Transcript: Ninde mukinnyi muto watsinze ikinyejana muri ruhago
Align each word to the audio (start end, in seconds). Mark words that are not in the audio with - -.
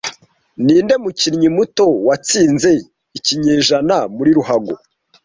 Ninde 0.65 0.95
mukinnyi 1.03 1.49
muto 1.57 1.85
watsinze 2.07 2.71
ikinyejana 3.17 3.95
muri 4.15 4.29
ruhago 4.37 4.73